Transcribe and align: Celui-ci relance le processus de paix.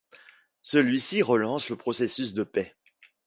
Celui-ci 0.63 1.21
relance 1.21 1.69
le 1.69 1.75
processus 1.75 2.33
de 2.33 2.43
paix. 2.43 2.73